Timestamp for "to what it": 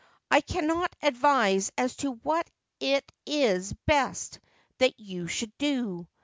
1.97-3.05